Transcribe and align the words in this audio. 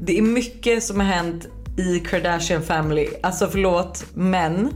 Det 0.00 0.18
är 0.18 0.22
mycket 0.22 0.84
som 0.84 1.00
har 1.00 1.06
hänt 1.06 1.46
i 1.76 2.00
Kardashian 2.00 2.62
family. 2.62 3.08
Alltså 3.22 3.48
förlåt 3.48 4.04
men 4.14 4.72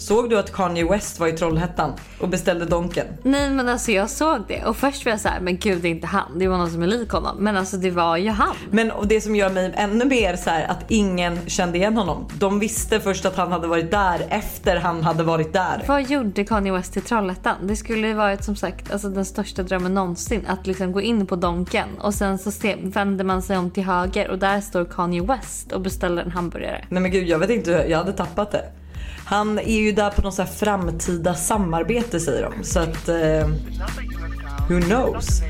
Såg 0.00 0.30
du 0.30 0.38
att 0.38 0.52
Kanye 0.52 0.84
West 0.84 1.20
var 1.20 1.26
i 1.26 1.32
Trollhättan 1.32 1.92
och 2.20 2.28
beställde 2.28 2.64
Donken? 2.64 3.06
Nej 3.22 3.50
men 3.50 3.68
alltså 3.68 3.92
jag 3.92 4.10
såg 4.10 4.38
det 4.48 4.64
och 4.64 4.76
först 4.76 5.04
var 5.04 5.12
jag 5.12 5.20
så 5.20 5.28
här, 5.28 5.40
men 5.40 5.56
gud 5.56 5.82
det 5.82 5.88
är 5.88 5.90
inte 5.90 6.06
han. 6.06 6.38
Det 6.38 6.48
var 6.48 6.58
någon 6.58 6.70
som 6.70 6.82
är 6.82 6.86
lik 6.86 7.10
honom. 7.10 7.36
Men 7.38 7.56
alltså 7.56 7.76
det 7.76 7.90
var 7.90 8.16
ju 8.16 8.30
han. 8.30 8.56
Men 8.70 8.90
och 8.90 9.06
det 9.06 9.20
som 9.20 9.36
gör 9.36 9.50
mig 9.50 9.72
ännu 9.76 10.04
mer 10.04 10.36
så 10.36 10.50
här, 10.50 10.64
att 10.70 10.84
ingen 10.88 11.38
kände 11.46 11.78
igen 11.78 11.96
honom. 11.96 12.28
De 12.38 12.58
visste 12.58 13.00
först 13.00 13.26
att 13.26 13.36
han 13.36 13.52
hade 13.52 13.66
varit 13.66 13.90
där 13.90 14.26
efter 14.28 14.76
han 14.76 15.02
hade 15.02 15.22
varit 15.22 15.52
där. 15.52 15.84
Vad 15.86 16.10
gjorde 16.10 16.44
Kanye 16.44 16.72
West 16.72 16.96
i 16.96 17.00
Trollhättan? 17.00 17.56
Det 17.62 17.76
skulle 17.76 18.06
ju 18.08 18.14
varit 18.14 18.44
som 18.44 18.56
sagt 18.56 18.92
alltså, 18.92 19.08
den 19.08 19.24
största 19.24 19.62
drömmen 19.62 19.94
någonsin. 19.94 20.46
Att 20.46 20.66
liksom 20.66 20.92
gå 20.92 21.00
in 21.00 21.26
på 21.26 21.36
Donken 21.36 21.88
och 22.00 22.14
sen 22.14 22.38
så 22.38 22.50
se, 22.50 22.76
vänder 22.82 23.24
man 23.24 23.42
sig 23.42 23.58
om 23.58 23.70
till 23.70 23.84
höger 23.84 24.30
och 24.30 24.38
där 24.38 24.60
står 24.60 24.84
Kanye 24.84 25.22
West 25.22 25.72
och 25.72 25.80
beställer 25.80 26.22
en 26.22 26.30
hamburgare. 26.30 26.84
Nej 26.88 27.02
men 27.02 27.10
gud 27.10 27.28
jag 27.28 27.38
vet 27.38 27.50
inte, 27.50 27.70
jag 27.70 27.98
hade 27.98 28.12
tappat 28.12 28.52
det. 28.52 28.64
Han 29.24 29.58
är 29.58 29.80
ju 29.80 29.92
där 29.92 30.10
på 30.10 30.22
något 30.22 30.34
så 30.34 30.42
här 30.42 30.50
framtida 30.50 31.34
samarbete 31.34 32.20
säger 32.20 32.42
de. 32.42 32.64
Så 32.64 32.80
att, 32.80 33.08
eh, 33.08 33.48
who 34.68 34.80
knows? 34.80 35.42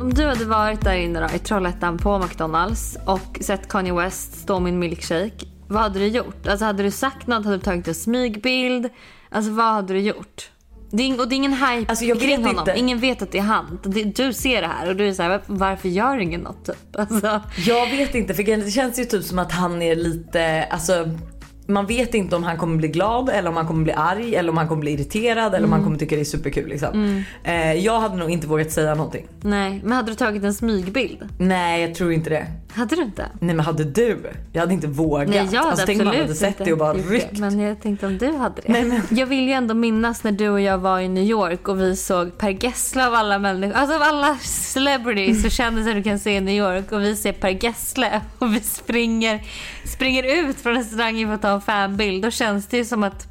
Om 0.00 0.14
du 0.14 0.26
hade 0.26 0.44
varit 0.44 0.80
där 0.80 0.94
inne 0.94 1.20
då, 1.20 1.36
i 1.36 1.38
Trollhättan 1.38 1.98
på 1.98 2.18
McDonalds 2.18 2.98
och 3.06 3.38
sett 3.40 3.68
Kanye 3.68 3.92
West 3.92 4.40
stå 4.40 4.60
med 4.60 4.72
en 4.72 4.78
milkshake. 4.78 5.46
Vad 5.68 5.82
hade 5.82 5.98
du 5.98 6.06
gjort? 6.06 6.46
Alltså 6.46 6.64
hade 6.64 6.82
du 6.82 6.90
sagt 6.90 7.26
något? 7.26 7.44
Hade 7.44 7.56
du 7.56 7.62
tagit 7.62 7.88
en 7.88 7.94
smygbild? 7.94 8.88
Alltså 9.30 9.50
vad 9.50 9.66
hade 9.72 9.94
du 9.94 10.00
gjort? 10.00 10.50
Det 10.90 11.02
är, 11.02 11.20
och 11.20 11.28
det 11.28 11.34
är 11.34 11.36
ingen 11.36 11.52
hype 11.52 11.84
Alltså, 11.90 12.04
jag 12.04 12.20
kring 12.20 12.36
honom. 12.36 12.58
inte. 12.58 12.74
Ingen 12.78 12.98
vet 12.98 13.22
att 13.22 13.32
det 13.32 13.38
är 13.38 13.42
han. 13.42 13.78
Du 14.16 14.32
ser 14.32 14.60
det 14.62 14.66
här 14.68 14.88
och 14.88 14.96
du 14.96 15.08
är 15.08 15.12
så 15.12 15.22
här, 15.22 15.40
varför 15.46 15.88
gör 15.88 16.18
ingen 16.18 16.40
något 16.40 16.64
typ? 16.66 16.76
Alltså, 16.98 17.40
Jag 17.66 17.90
vet 17.90 18.14
inte 18.14 18.34
för 18.34 18.42
det 18.42 18.70
känns 18.70 18.98
ju 18.98 19.04
typ 19.04 19.24
som 19.24 19.38
att 19.38 19.52
han 19.52 19.82
är 19.82 19.96
lite, 19.96 20.64
alltså 20.70 21.08
man 21.68 21.86
vet 21.86 22.14
inte 22.14 22.36
om 22.36 22.42
han 22.44 22.56
kommer 22.56 22.76
bli 22.76 22.88
glad 22.88 23.28
eller 23.28 23.48
om 23.50 23.56
han 23.56 23.66
kommer 23.66 23.84
bli 23.84 23.92
arg 23.92 24.34
eller 24.36 24.50
om 24.50 24.56
han 24.56 24.68
kommer 24.68 24.80
bli 24.80 24.90
irriterad 24.92 25.54
eller 25.54 25.66
om 25.66 25.72
han 25.72 25.84
kommer 25.84 25.98
tycka 25.98 26.14
det 26.14 26.20
är 26.22 26.24
superkul 26.24 26.68
liksom. 26.68 27.24
Eh, 27.44 27.72
jag 27.72 28.00
hade 28.00 28.16
nog 28.16 28.30
inte 28.30 28.46
vågat 28.46 28.70
säga 28.72 28.94
någonting. 28.94 29.26
nej, 29.40 29.80
men 29.84 29.92
hade 29.92 30.10
du 30.10 30.14
tagit 30.14 30.44
en 30.44 30.54
smygbild? 30.54 31.28
Nej 31.38 31.82
jag 31.82 31.94
tror 31.94 32.12
inte 32.12 32.30
det. 32.30 32.46
Hade 32.72 32.96
du 32.96 33.02
inte? 33.02 33.26
Nej 33.40 33.54
men 33.54 33.66
hade 33.66 33.84
du? 33.84 34.18
Jag 34.52 34.60
hade 34.60 34.74
inte 34.74 34.86
vågat. 34.86 35.28
Nej, 35.28 35.36
jag 35.38 35.44
hade 35.60 35.70
alltså, 35.70 35.86
tänk 35.86 36.00
om 36.00 36.06
man 36.06 36.16
hade 36.16 36.34
sett 36.34 36.58
det 36.64 36.72
och 36.72 36.78
bara 36.78 36.92
ryckt. 36.94 37.38
Men 37.38 37.60
jag 37.60 37.82
tänkte 37.82 38.06
om 38.06 38.18
du 38.18 38.32
hade 38.32 38.54
det. 38.66 38.72
Nej, 38.72 38.84
men- 38.84 39.02
Jag 39.10 39.26
vill 39.26 39.46
ju 39.46 39.52
ändå 39.52 39.74
minnas 39.74 40.24
när 40.24 40.32
du 40.32 40.48
och 40.48 40.60
jag 40.60 40.78
var 40.78 41.00
i 41.00 41.08
New 41.08 41.24
York 41.24 41.68
och 41.68 41.80
vi 41.80 41.96
såg 41.96 42.38
Per 42.38 42.64
Gessle 42.64 43.06
av 43.06 43.14
alla 43.14 43.38
människor. 43.38 43.74
Alltså 43.74 43.96
av 43.96 44.02
alla 44.02 44.36
celebrities 44.42 45.44
och 45.44 45.50
kändisar 45.50 45.94
du 45.94 46.02
kan 46.02 46.18
se 46.18 46.36
i 46.36 46.40
New 46.40 46.54
York 46.54 46.92
och 46.92 47.00
vi 47.02 47.16
ser 47.16 47.32
Per 47.32 47.64
Gessle 47.64 48.20
och 48.38 48.54
vi 48.54 48.60
springer, 48.60 49.42
springer 49.84 50.48
ut 50.48 50.56
från 50.56 50.74
restaurangen 50.74 51.28
för 51.28 51.34
att 51.34 51.42
ta 51.42 51.57
en 51.58 51.62
fanbild. 51.62 52.22
Då 52.22 52.30
känns 52.30 52.66
det 52.66 52.76
ju 52.76 52.84
som 52.84 53.02
att 53.02 53.26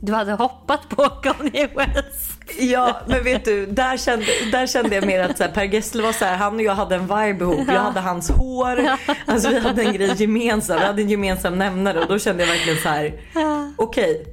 du 0.00 0.12
hade 0.12 0.32
hoppat 0.32 0.88
på 0.88 1.02
Kanye 1.22 1.68
West. 1.76 2.32
Ja 2.58 3.00
men 3.06 3.24
vet 3.24 3.44
du, 3.44 3.66
där 3.66 3.96
kände, 3.96 4.26
där 4.52 4.66
kände 4.66 4.94
jag 4.94 5.06
mer 5.06 5.20
att 5.20 5.38
så 5.38 5.44
här, 5.44 5.50
Per 5.50 5.64
Gessle 5.64 6.02
var 6.02 6.12
så 6.12 6.24
här, 6.24 6.36
han 6.36 6.54
och 6.54 6.62
jag 6.62 6.74
hade 6.74 6.94
en 6.94 7.02
vibe 7.02 7.44
ihop. 7.44 7.68
Jag 7.68 7.80
hade 7.80 8.00
hans 8.00 8.30
hår, 8.30 8.88
alltså 9.26 9.48
vi 9.48 9.60
hade 9.60 9.82
en 9.82 9.92
grej 9.92 10.14
gemensam, 10.16 10.78
vi 10.78 10.84
hade 10.84 11.02
en 11.02 11.08
gemensam 11.08 11.58
nämnare 11.58 12.00
och 12.00 12.08
då 12.08 12.18
kände 12.18 12.42
jag 12.42 12.50
verkligen 12.50 12.78
så 12.78 12.88
här: 12.88 13.12
okej. 13.76 14.24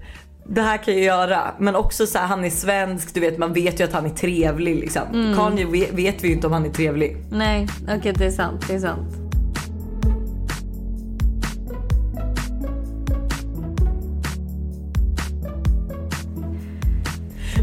det 0.47 0.61
här 0.61 0.77
kan 0.77 0.93
jag 0.93 1.03
göra. 1.03 1.55
Men 1.59 1.75
också 1.75 2.05
så 2.05 2.17
här, 2.17 2.27
han 2.27 2.45
är 2.45 2.49
svensk, 2.49 3.13
du 3.13 3.19
vet 3.19 3.37
man 3.37 3.53
vet 3.53 3.79
ju 3.79 3.83
att 3.83 3.93
han 3.93 4.05
är 4.05 4.09
trevlig 4.09 4.75
liksom. 4.75 5.35
Kanye 5.37 5.65
vet, 5.91 6.23
vi 6.23 6.27
ju 6.27 6.33
inte 6.33 6.47
om 6.47 6.53
han 6.53 6.65
är 6.65 6.69
trevlig. 6.69 7.17
Nej, 7.31 7.67
okej 7.97 8.13
det 8.13 8.25
är 8.25 8.31
sant. 8.31 8.67
Det 8.67 8.73
är 8.73 8.79
sant. 8.79 9.24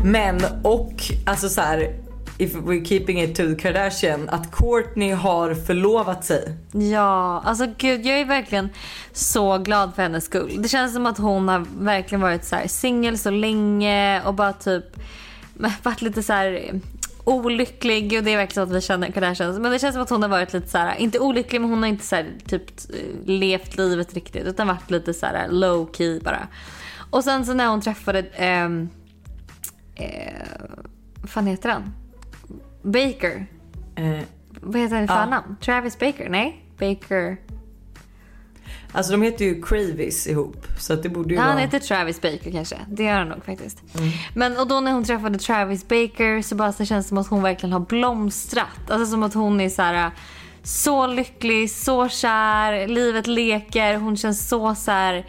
Men 0.04 0.40
och 0.62 0.92
alltså 1.26 1.48
så 1.48 1.60
här, 1.60 1.94
if 2.38 2.54
we're 2.54 2.84
keeping 2.84 3.22
it 3.22 3.36
to 3.36 3.42
the 3.42 3.54
Kardashian, 3.54 4.28
att 4.28 4.52
Courtney 4.52 5.12
har 5.12 5.54
förlovat 5.54 6.24
sig. 6.24 6.56
Ja, 6.72 7.42
alltså 7.44 7.66
gud 7.78 8.06
jag 8.06 8.20
är 8.20 8.24
verkligen 8.24 8.68
så 9.12 9.58
glad 9.58 9.94
för 9.94 10.02
hennes 10.02 10.24
skull. 10.24 10.62
Det 10.62 10.68
känns 10.68 10.94
som 10.94 11.06
att 11.06 11.18
hon 11.18 11.48
har 11.48 11.66
verkligen 11.78 12.20
varit 12.20 12.44
så 12.44 12.56
här 12.56 12.68
singel 12.68 13.18
så 13.18 13.30
länge 13.30 14.22
och 14.22 14.34
bara 14.34 14.52
typ 14.52 14.84
varit 15.82 16.02
lite 16.02 16.22
så 16.22 16.32
här 16.32 16.80
olycklig 17.24 18.18
och 18.18 18.24
det 18.24 18.32
är 18.32 18.36
verkligen 18.36 18.66
så 18.66 18.72
att 18.72 18.76
vi 18.76 18.80
känner 18.80 19.10
Kardashians. 19.10 19.58
Men 19.58 19.72
det 19.72 19.78
känns 19.78 19.94
som 19.94 20.02
att 20.02 20.10
hon 20.10 20.22
har 20.22 20.28
varit 20.28 20.52
lite 20.52 20.68
så 20.68 20.78
här, 20.78 20.96
inte 20.98 21.18
olycklig 21.18 21.60
men 21.60 21.70
hon 21.70 21.82
har 21.82 21.88
inte 21.88 22.04
så 22.04 22.16
här, 22.16 22.26
typ 22.46 22.62
levt 23.24 23.76
livet 23.76 24.14
riktigt 24.14 24.46
utan 24.46 24.66
varit 24.66 24.90
lite 24.90 25.14
så 25.14 25.26
här 25.26 25.48
low 25.48 25.92
key 25.92 26.20
bara. 26.20 26.48
Och 27.10 27.24
sen 27.24 27.46
så 27.46 27.54
när 27.54 27.68
hon 27.68 27.80
träffade, 27.80 28.18
eh, 28.18 28.68
eh, 29.94 30.32
fan 31.26 31.46
heter 31.46 31.68
han? 31.68 31.94
Baker. 32.82 33.46
Eh, 33.96 34.20
Vad 34.60 34.80
heter 34.80 34.94
han 34.94 35.04
i 35.04 35.08
förnamn? 35.08 35.56
Travis 35.60 35.98
Baker? 35.98 36.28
Nej? 36.28 36.64
Baker. 36.78 37.36
alltså 38.92 39.12
de 39.12 39.22
heter 39.22 39.44
ju 39.44 39.62
Cravis 39.62 40.26
ihop 40.26 40.66
så 40.78 40.92
att 40.92 41.02
det 41.02 41.08
borde 41.08 41.28
ju 41.28 41.34
Ja, 41.34 41.42
han 41.42 41.50
vara... 41.54 41.64
heter 41.64 41.78
Travis 41.78 42.20
Baker 42.20 42.50
kanske. 42.52 42.76
Det 42.88 43.04
gör 43.04 43.18
han 43.18 43.28
nog 43.28 43.44
faktiskt. 43.44 43.82
Men 44.34 44.56
och 44.58 44.68
då 44.68 44.80
när 44.80 44.92
hon 44.92 45.04
träffade 45.04 45.38
Travis 45.38 45.88
Baker 45.88 46.42
så 46.42 46.54
bara 46.54 46.72
så 46.72 46.84
känns 46.84 47.06
det 47.06 47.08
som 47.08 47.18
att 47.18 47.26
hon 47.28 47.42
verkligen 47.42 47.72
har 47.72 47.80
blomstrat. 47.80 48.90
Alltså 48.90 49.06
som 49.10 49.22
att 49.22 49.34
hon 49.34 49.60
är 49.60 49.68
så 49.68 49.82
här 49.82 50.10
så 50.62 51.06
lycklig, 51.06 51.70
så 51.70 52.08
kär, 52.08 52.88
livet 52.88 53.26
leker, 53.26 53.96
hon 53.96 54.16
känns 54.16 54.48
så 54.48 54.74
så 54.74 54.90
här 54.90 55.26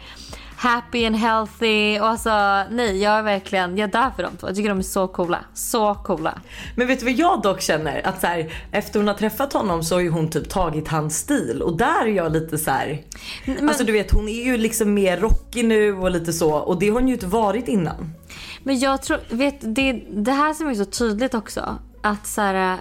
happy 0.64 1.06
and 1.06 1.16
healthy 1.16 1.98
och 2.00 2.06
alltså 2.06 2.30
nej 2.70 3.02
jag 3.02 3.18
är 3.18 3.22
verkligen, 3.22 3.78
jag 3.78 3.90
dör 3.90 4.10
för 4.16 4.22
dem 4.22 4.32
två. 4.40 4.46
Jag 4.46 4.56
tycker 4.56 4.68
de 4.68 4.78
är 4.78 4.82
så 4.82 5.08
coola. 5.08 5.44
Så 5.54 5.94
coola. 5.94 6.40
Men 6.76 6.86
vet 6.86 6.98
du 7.00 7.04
vad 7.04 7.14
jag 7.14 7.42
dock 7.42 7.60
känner? 7.60 8.06
Att 8.06 8.20
så 8.20 8.26
här, 8.26 8.52
efter 8.70 8.98
hon 9.00 9.08
har 9.08 9.14
träffat 9.14 9.52
honom 9.52 9.82
så 9.82 9.94
har 9.94 10.00
ju 10.00 10.10
hon 10.10 10.30
typ 10.30 10.48
tagit 10.48 10.88
hans 10.88 11.18
stil 11.18 11.62
och 11.62 11.76
där 11.76 12.02
är 12.02 12.06
jag 12.12 12.32
lite 12.32 12.58
så 12.58 12.70
här. 12.70 13.02
Men- 13.46 13.68
Alltså 13.68 13.84
du 13.84 13.92
vet 13.92 14.12
hon 14.12 14.28
är 14.28 14.44
ju 14.44 14.56
liksom 14.56 14.94
mer 14.94 15.16
rockig 15.16 15.64
nu 15.64 15.92
och 15.96 16.10
lite 16.10 16.32
så 16.32 16.54
och 16.54 16.78
det 16.78 16.88
har 16.88 16.94
hon 16.94 17.08
ju 17.08 17.14
inte 17.14 17.26
varit 17.26 17.68
innan. 17.68 18.10
Men 18.62 18.78
jag 18.78 19.02
tror, 19.02 19.18
vet 19.30 19.56
det, 19.60 19.92
det 20.10 20.32
här 20.32 20.54
som 20.54 20.68
är 20.68 20.74
så 20.74 20.84
tydligt 20.84 21.34
också. 21.34 21.78
Att 22.02 22.26
så 22.26 22.40
här, 22.40 22.78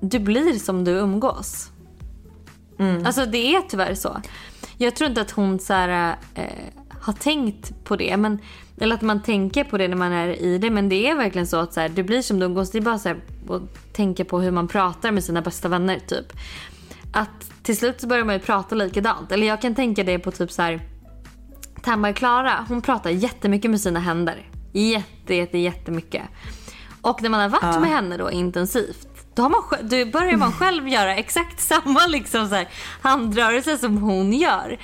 du 0.00 0.18
blir 0.18 0.58
som 0.58 0.84
du 0.84 0.90
umgås. 0.90 1.68
Alltså 3.06 3.26
det 3.26 3.54
är 3.54 3.60
tyvärr 3.68 3.94
så. 3.94 4.20
Jag 4.78 4.96
tror 4.96 5.08
inte 5.10 5.20
att 5.20 5.30
hon 5.30 5.58
så 5.58 5.72
här, 5.72 6.16
eh, 6.34 6.44
har 7.02 7.12
tänkt 7.12 7.84
på 7.84 7.96
det. 7.96 8.16
Men, 8.16 8.38
eller 8.80 8.94
att 8.94 9.02
man 9.02 9.22
tänker 9.22 9.64
på 9.64 9.78
det 9.78 9.88
när 9.88 9.96
man 9.96 10.12
är 10.12 10.28
i 10.28 10.58
det. 10.58 10.70
Men 10.70 10.88
det 10.88 11.08
är 11.08 11.14
verkligen 11.14 11.46
så 11.46 11.56
att 11.56 11.72
så 11.72 11.80
här, 11.80 11.88
du 11.88 12.02
blir 12.02 12.22
som 12.22 12.38
du 12.38 12.46
umgås. 12.46 12.70
Det 12.70 12.78
är 12.78 12.82
bara 12.82 12.98
så 12.98 13.08
här, 13.08 13.18
att 13.48 13.92
tänka 13.92 14.24
på 14.24 14.40
hur 14.40 14.50
man 14.50 14.68
pratar 14.68 15.10
med 15.10 15.24
sina 15.24 15.42
bästa 15.42 15.68
vänner 15.68 15.98
typ. 15.98 16.32
Att 17.12 17.52
till 17.62 17.76
slut 17.76 18.00
så 18.00 18.06
börjar 18.06 18.24
man 18.24 18.34
ju 18.34 18.40
prata 18.40 18.74
likadant. 18.74 19.32
Eller 19.32 19.46
jag 19.46 19.60
kan 19.60 19.74
tänka 19.74 20.04
det 20.04 20.18
på 20.18 20.30
typ 20.30 20.52
så 20.52 20.62
här. 20.62 20.80
Tamara 21.82 22.12
Klara, 22.12 22.66
hon 22.68 22.82
pratar 22.82 23.10
jättemycket 23.10 23.70
med 23.70 23.80
sina 23.80 24.00
händer. 24.00 24.48
Jätte, 24.72 25.34
jätte, 25.34 25.58
jättemycket. 25.58 26.22
Och 27.00 27.22
när 27.22 27.28
man 27.28 27.40
har 27.40 27.48
varit 27.48 27.80
med 27.80 27.90
henne 27.90 28.16
då 28.16 28.30
intensivt. 28.30 29.08
Då, 29.34 29.42
man, 29.48 29.62
då 29.82 30.04
börjar 30.06 30.36
man 30.36 30.52
själv 30.52 30.88
göra 30.88 31.16
exakt 31.16 31.60
samma 31.60 32.06
liksom 32.06 32.48
så 32.48 32.54
här, 32.54 32.68
handrörelser 33.02 33.76
som 33.76 33.98
hon 33.98 34.32
gör. 34.32 34.78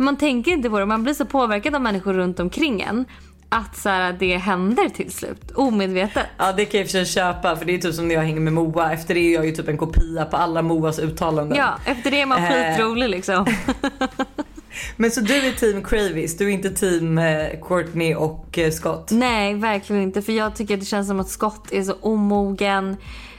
Man 0.00 0.16
tänker 0.16 0.50
inte 0.52 0.70
på 0.70 0.78
det. 0.78 0.86
Man 0.86 1.02
blir 1.02 1.14
så 1.14 1.24
påverkad 1.24 1.74
av 1.74 1.80
människor 1.82 2.12
runt 2.14 2.40
omkring 2.40 2.80
en. 2.80 3.04
Att 3.48 3.76
så 3.76 3.88
här, 3.88 4.12
det 4.12 4.36
händer 4.36 4.88
till 4.88 5.12
slut. 5.12 5.50
Omedvetet. 5.54 6.26
Ja 6.36 6.52
det 6.52 6.64
kan 6.64 6.78
jag 6.78 6.84
i 6.84 6.86
och 6.86 6.90
för 6.90 6.98
sig 7.04 7.06
köpa 7.06 7.56
för 7.56 7.64
det 7.64 7.74
är 7.74 7.78
typ 7.78 7.94
som 7.94 8.08
när 8.08 8.14
jag 8.14 8.22
hänger 8.22 8.40
med 8.40 8.52
Moa. 8.52 8.92
Efter 8.92 9.14
det 9.14 9.20
är 9.20 9.34
jag 9.34 9.46
ju 9.46 9.52
typ 9.52 9.68
en 9.68 9.78
kopia 9.78 10.24
på 10.24 10.36
alla 10.36 10.62
Moas 10.62 10.98
uttalanden. 10.98 11.58
Ja, 11.58 11.74
efter 11.84 12.10
det 12.10 12.20
är 12.20 12.26
man 12.26 12.44
Eh. 12.44 12.48
skitrolig 12.50 13.08
liksom. 13.08 13.46
Men 14.96 15.10
så 15.10 15.20
du 15.20 15.34
är 15.34 15.52
team 15.52 15.84
Cravis, 15.84 16.36
du 16.36 16.44
är 16.44 16.48
inte 16.50 16.70
team 16.70 17.18
eh, 17.18 17.46
Courtney 17.62 18.14
och 18.14 18.58
eh, 18.58 18.70
Scott? 18.70 19.10
Nej, 19.10 19.54
verkligen 19.54 20.02
inte. 20.02 20.22
För 20.22 20.32
jag 20.32 20.56
tycker 20.56 20.74
att 20.74 20.80
det 20.80 20.86
känns 20.86 21.08
som 21.08 21.20
att 21.20 21.28
Scott 21.28 21.72
är 21.72 21.82
så 21.82 21.92
omogen. 22.00 22.96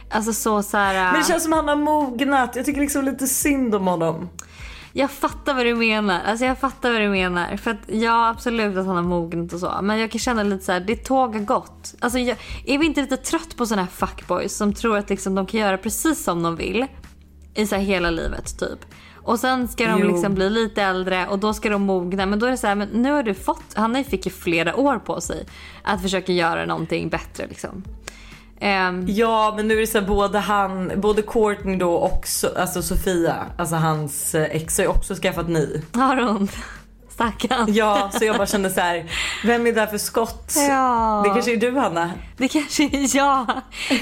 Alltså 0.10 0.34
så 0.34 0.64
så 0.64 0.78
här. 0.78 1.12
Men 1.12 1.22
det 1.22 1.28
känns 1.28 1.44
som 1.44 1.54
han 1.54 1.68
har 1.68 1.76
mognat. 1.76 2.56
Jag 2.56 2.66
tycker 2.66 2.82
liksom 2.82 3.06
lite 3.06 3.28
synd 3.28 3.76
om 3.76 3.88
honom. 3.88 4.30
Jag 4.94 5.12
fattar 5.12 5.54
vad 5.54 5.66
du 5.66 5.76
menar. 5.76 6.22
Alltså 6.26 6.46
jag 6.46 6.60
fattar 6.60 6.92
vad 6.92 7.02
du 7.02 7.10
menar. 7.10 7.58
För 7.58 7.72
att 7.72 7.82
ja, 7.88 8.30
absolut 8.30 8.78
att 8.78 8.86
han 8.86 8.96
har 8.96 9.04
mognat 9.04 9.54
och 9.54 9.60
så. 9.60 9.80
Men 9.82 10.00
jag 10.00 10.12
kan 10.12 10.20
känna 10.20 10.44
lite 10.44 10.66
så 10.66 10.72
här, 10.72 10.80
det 10.80 10.96
tåg 10.96 11.36
har 11.36 11.42
gått. 11.46 11.96
Alltså 12.00 12.20
jag, 12.20 12.38
är 12.66 12.78
vi 12.78 12.86
inte 12.86 13.02
lite 13.02 13.18
trött 13.18 13.58
på 13.58 13.66
såna 13.66 13.82
här 13.82 13.90
fuckboys 13.90 14.58
som 14.58 14.74
tror 14.74 14.98
att 14.98 15.10
liksom 15.10 15.36
de 15.36 15.46
kan 15.46 15.60
göra 15.60 15.78
precis 15.78 16.24
som 16.24 16.44
de 16.44 16.56
vill? 16.56 16.88
i 17.56 17.68
så 17.68 17.76
hela 17.76 18.10
livet 18.10 18.60
typ. 18.60 18.80
Och 19.16 19.40
sen 19.40 19.68
ska 19.68 19.88
de 19.88 20.02
Jo. 20.02 20.08
liksom 20.08 20.36
bli 20.36 20.50
lite 20.50 20.84
äldre 20.84 21.28
och 21.28 21.40
då 21.40 21.54
ska 21.54 21.70
de 21.70 21.82
mogna. 21.82 22.26
Men 22.26 22.40
då 22.40 22.46
är 22.46 22.52
det 22.52 22.58
så 22.58 22.68
här, 22.68 22.76
men 22.76 22.88
nu 22.88 23.12
har 23.12 23.24
du 23.24 23.34
fått, 23.34 23.74
han 23.74 24.04
fick 24.04 24.26
ju 24.26 24.32
flera 24.32 24.76
år 24.76 25.00
på 25.00 25.22
sig 25.22 25.46
att 25.84 26.02
försöka 26.02 26.32
göra 26.32 26.66
någonting 26.66 27.10
bättre 27.10 27.48
liksom. 27.48 27.84
Ehm, 28.64 29.06
Ja 29.08 29.54
men 29.58 29.68
nu 29.68 29.74
är 29.78 29.82
det 29.82 29.88
så 29.88 30.00
här, 30.00 30.08
både 30.08 30.40
han, 30.40 30.92
både 30.96 31.22
Courtney 31.22 31.76
då 31.78 31.94
och 31.94 32.28
so, 32.28 32.48
alltså 32.60 32.82
Sofia, 32.82 33.36
alltså 33.58 33.76
hans 33.76 34.36
eh, 34.36 34.44
ex 34.56 34.78
har 34.78 34.84
ju 34.86 34.90
också 34.90 35.16
skaffat 35.16 35.50
ny. 35.50 35.82
har 35.94 36.18
hon? 36.18 36.48
Stackarn. 37.10 37.74
Ja 37.74 38.10
så 38.14 38.26
jag 38.26 38.36
bara 38.38 38.48
kände 38.48 38.70
så 38.70 38.82
här, 38.82 39.06
vem 39.44 39.68
är 39.68 39.72
där 39.74 39.88
för 39.88 39.98
skott? 39.98 40.54
Ja. 40.70 41.22
Det 41.26 41.30
kanske 41.30 41.54
är 41.54 41.58
du 41.58 41.72
Hanna? 41.78 42.12
Det 42.38 42.48
kanske 42.48 42.84
är 42.84 43.16
jag. 43.18 43.46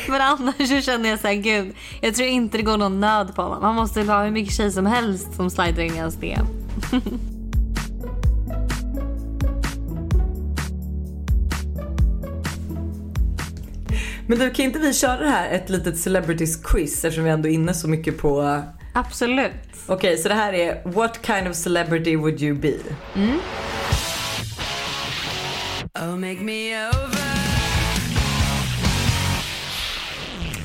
Men 0.09 0.21
annars 0.21 0.56
så 0.69 0.81
känner 0.81 1.09
jag 1.09 1.19
så 1.19 1.27
här, 1.27 1.33
gud. 1.35 1.75
Jag 2.01 2.15
tror 2.15 2.27
inte 2.27 2.57
det 2.57 2.63
går 2.63 2.77
någon 2.77 3.00
nöd 3.00 3.35
på 3.35 3.41
honom. 3.41 3.63
Han 3.63 3.75
måste 3.75 4.01
ha 4.03 4.23
hur 4.23 4.31
mycket 4.31 4.53
tjej 4.53 4.71
som 4.71 4.85
helst 4.85 5.35
som 5.35 5.50
slider 5.50 5.81
in 5.83 5.95
i 5.95 6.00
hans 6.00 6.15
DM. 6.15 6.45
Men 14.29 14.39
du 14.39 14.51
kan 14.51 14.65
inte 14.65 14.79
vi 14.79 14.93
köra 14.93 15.17
det 15.17 15.29
här 15.29 15.49
ett 15.49 15.69
litet 15.69 15.99
celebrities 15.99 16.63
quiz 16.63 17.05
eftersom 17.05 17.23
vi 17.23 17.29
ändå 17.29 17.49
är 17.49 17.53
inne 17.53 17.73
så 17.73 17.87
mycket 17.87 18.17
på 18.17 18.61
Absolut. 18.93 19.51
Okej 19.87 20.17
så 20.17 20.29
det 20.29 20.35
här 20.35 20.53
är 20.53 20.81
What 20.85 21.25
kind 21.25 21.47
of 21.47 21.55
celebrity 21.55 22.15
would 22.15 22.41
you 22.41 22.55
be? 22.57 22.73
Oh, 25.99 26.15
make 26.17 26.41
me 26.41 26.87
over. 26.87 27.19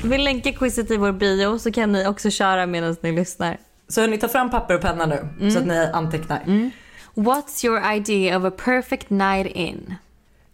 Vi 0.03 0.17
länkar 0.17 0.51
quizet 0.51 0.91
i 0.91 0.97
vår 0.97 1.11
bio 1.11 1.59
så 1.59 1.71
kan 1.71 1.91
ni 1.91 2.07
också 2.07 2.29
köra 2.29 2.65
medan 2.65 2.95
ni 3.01 3.11
lyssnar. 3.11 3.57
Så 3.87 4.01
hörni 4.01 4.17
ta 4.17 4.27
fram 4.27 4.49
papper 4.49 4.75
och 4.75 4.81
penna 4.81 5.05
nu 5.05 5.49
så 5.51 5.59
att 5.59 5.65
ni 5.65 5.77
antecknar. 5.93 6.71
What's 7.15 7.65
your 7.65 7.93
idea 7.95 8.37
of 8.37 8.43
a 8.45 8.51
perfect 8.65 9.09
night 9.09 9.55
in? 9.55 9.95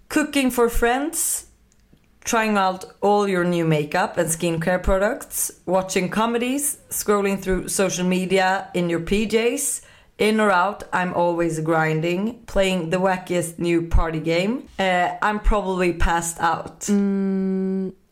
Cooking 0.07 0.51
for 0.51 0.69
friends, 0.69 1.45
trying 2.23 2.57
out 2.57 2.85
all 3.01 3.27
your 3.27 3.44
new 3.44 3.65
makeup 3.65 4.18
and 4.18 4.29
skincare 4.29 4.81
products, 4.81 5.51
watching 5.65 6.09
comedies, 6.09 6.77
scrolling 6.89 7.41
through 7.41 7.68
social 7.68 8.06
media 8.06 8.69
in 8.73 8.89
your 8.89 9.00
PJs, 9.00 9.81
in 10.18 10.39
or 10.39 10.51
out, 10.51 10.83
I'm 10.94 11.13
always 11.15 11.59
grinding, 11.59 12.44
playing 12.45 12.91
the 12.91 12.97
wackiest 12.97 13.57
new 13.57 13.88
party 13.88 14.19
game. 14.19 14.68
Uh, 14.77 15.15
I'm 15.21 15.39
probably 15.39 15.94
passed 15.94 16.39
out. 16.39 16.88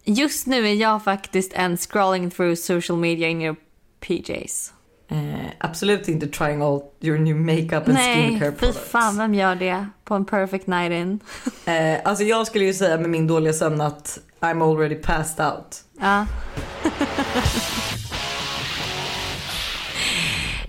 Just 0.05 0.47
nu 0.47 0.67
är 0.67 0.73
jag 0.73 1.03
faktiskt 1.03 1.53
en 1.53 1.77
scrolling 1.77 2.29
through 2.31 2.55
social 2.55 2.97
media 2.97 3.27
in 3.27 3.41
your 3.41 3.55
PJs. 4.01 4.73
Eh, 5.11 5.51
absolut 5.57 6.07
inte 6.07 6.27
trying 6.27 6.61
all 6.61 6.81
your 7.01 7.17
new 7.19 7.35
makeup 7.35 7.73
and 7.87 7.93
Nej, 7.93 8.29
skincare 8.29 8.51
fy 8.51 8.57
products. 8.57 8.89
fan 8.89 9.17
vem 9.17 9.33
gör 9.33 9.55
det 9.55 9.87
på 10.03 10.15
en 10.15 10.25
perfect 10.25 10.67
night 10.67 10.91
in? 10.91 11.19
Eh, 11.65 11.99
alltså 12.03 12.23
jag 12.23 12.47
skulle 12.47 12.65
ju 12.65 12.73
säga 12.73 12.97
med 12.97 13.09
min 13.09 13.27
dåliga 13.27 13.53
sömn 13.53 13.81
att 13.81 14.19
I'm 14.39 14.71
already 14.71 14.95
passed 14.95 15.45
out. 15.45 15.83
Ja. 15.99 16.25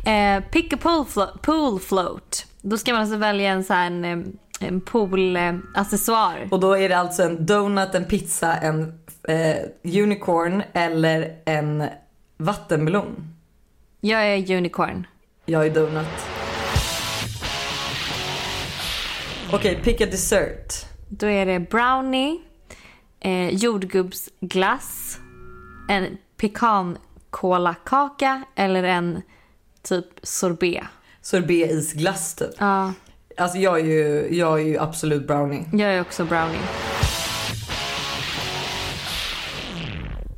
eh, 0.10 0.40
pick 0.50 0.72
a 0.72 0.76
pool, 0.82 1.04
flo- 1.04 1.38
pool 1.42 1.81
float. 1.81 2.46
Då 2.62 2.78
ska 2.78 2.92
man 2.92 3.00
alltså 3.00 3.16
välja 3.16 3.50
en 3.50 3.64
sån 3.64 3.76
här 3.76 3.87
en, 3.87 4.38
en 4.60 4.81
poolaccessoar. 4.81 6.48
Och 6.50 6.60
då 6.60 6.76
är 6.78 6.88
det 6.88 6.98
alltså 6.98 7.22
en 7.22 7.46
donut, 7.46 7.94
en 7.94 8.04
pizza, 8.04 8.54
en 8.56 8.98
eh, 9.28 9.56
unicorn 10.02 10.62
eller 10.72 11.37
en 11.44 11.84
vattenmelon. 12.37 13.34
Jag 14.00 14.26
är 14.26 14.56
unicorn. 14.56 15.06
Jag 15.47 15.67
är 15.67 15.70
donut. 15.70 16.06
Okej, 19.52 19.81
pick 19.85 20.00
a 20.00 20.06
dessert. 20.06 20.75
Då 21.08 21.26
är 21.26 21.47
det 21.47 21.61
brownie, 21.61 22.41
eh, 23.20 23.49
jordgubbsglass, 23.49 25.19
en 25.88 26.19
pekankolakaka 26.37 28.43
eller 28.56 28.82
en 28.82 29.23
typ 29.82 30.06
sorbet. 30.23 30.85
Sorbet-isglass 31.23 32.35
typ. 32.35 32.50
Ja, 32.58 32.93
Alltså 33.37 33.58
jag 33.58 33.81
är 33.81 33.85
ju, 33.85 34.29
jag 34.37 34.61
är 34.61 34.64
ju 34.64 34.79
absolut 34.79 35.26
brownie. 35.26 35.64
jag 35.73 35.94
är 35.94 36.00
också 36.00 36.25
brownie. 36.25 36.58